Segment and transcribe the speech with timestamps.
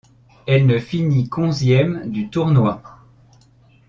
[0.47, 2.81] Elle ne finit qu'onzième du tournoi.